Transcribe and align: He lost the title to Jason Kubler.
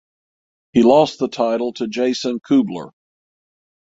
He 0.73 0.81
lost 0.81 1.19
the 1.19 1.27
title 1.27 1.73
to 1.73 1.85
Jason 1.87 2.39
Kubler. 2.39 2.89